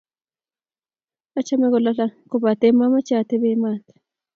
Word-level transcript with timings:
Achame 1.39 1.67
kolalang',kobate 1.73 2.67
mamuchi 2.77 3.13
atepe 3.19 3.49
maat. 3.61 3.83